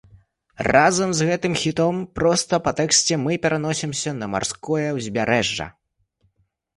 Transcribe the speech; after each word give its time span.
Разам 0.75 1.09
з 1.17 1.25
гэтым 1.29 1.53
хітом, 1.63 1.99
проста 2.19 2.59
па 2.67 2.73
тэксце, 2.79 3.17
мы 3.25 3.37
пераносімся 3.43 4.15
на 4.23 4.31
марское 4.33 4.87
ўзбярэжжа. 4.97 5.67